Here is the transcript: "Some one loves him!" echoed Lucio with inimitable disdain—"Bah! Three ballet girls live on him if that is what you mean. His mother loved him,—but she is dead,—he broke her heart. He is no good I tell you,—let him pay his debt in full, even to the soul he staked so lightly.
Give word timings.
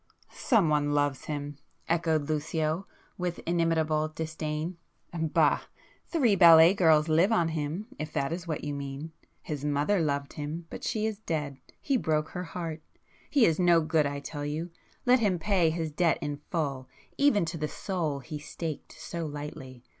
"Some 0.33 0.69
one 0.69 0.93
loves 0.93 1.25
him!" 1.25 1.57
echoed 1.87 2.27
Lucio 2.27 2.87
with 3.19 3.37
inimitable 3.45 4.07
disdain—"Bah! 4.07 5.61
Three 6.07 6.35
ballet 6.35 6.73
girls 6.73 7.07
live 7.07 7.31
on 7.31 7.49
him 7.49 7.85
if 7.99 8.11
that 8.13 8.33
is 8.33 8.47
what 8.47 8.63
you 8.63 8.73
mean. 8.73 9.11
His 9.43 9.63
mother 9.63 9.99
loved 10.01 10.33
him,—but 10.33 10.83
she 10.83 11.05
is 11.05 11.19
dead,—he 11.19 11.97
broke 11.97 12.29
her 12.29 12.45
heart. 12.45 12.81
He 13.29 13.45
is 13.45 13.59
no 13.59 13.79
good 13.79 14.07
I 14.07 14.21
tell 14.21 14.43
you,—let 14.43 15.19
him 15.19 15.37
pay 15.37 15.69
his 15.69 15.91
debt 15.91 16.17
in 16.19 16.37
full, 16.49 16.89
even 17.19 17.45
to 17.45 17.59
the 17.59 17.67
soul 17.67 18.21
he 18.21 18.39
staked 18.39 18.93
so 18.99 19.27
lightly. 19.27 19.83